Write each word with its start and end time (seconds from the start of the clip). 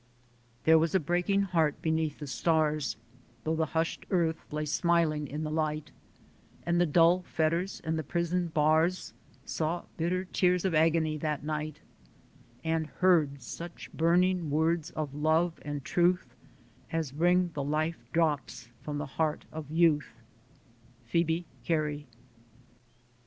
[There 0.63 0.79
was 0.79 0.95
a] 0.95 0.99
breaking 0.99 1.43
heart 1.43 1.79
beneath 1.79 2.17
the 2.17 2.25
stars, 2.25 2.97
Tho' 3.43 3.55
the 3.55 3.67
hushed 3.67 4.07
earth 4.09 4.51
lay 4.51 4.65
smiling 4.65 5.27
in 5.27 5.43
the 5.43 5.51
light, 5.51 5.91
And 6.65 6.81
the 6.81 6.87
dull 6.87 7.21
fetters 7.21 7.81
and 7.85 7.99
the 7.99 8.03
prison 8.03 8.47
bars 8.47 9.13
Saw 9.45 9.83
bitter 9.97 10.25
tears 10.25 10.65
of 10.65 10.73
agony 10.73 11.17
that 11.19 11.43
night, 11.43 11.81
And 12.63 12.87
heard 12.87 13.43
such 13.43 13.91
burning 13.93 14.49
words 14.49 14.89
of 14.89 15.13
love 15.13 15.59
and 15.61 15.85
truth 15.85 16.33
As 16.91 17.13
wring 17.13 17.51
the 17.53 17.61
life 17.63 18.03
drops 18.11 18.69
from 18.81 18.97
the 18.97 19.05
heart 19.05 19.45
of 19.51 19.69
youth. 19.69 20.15
Phoebe 21.05 21.45
Carey. 21.63 22.07